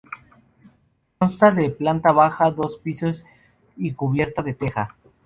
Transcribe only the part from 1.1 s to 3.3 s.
Consta de planta baja, dos pisos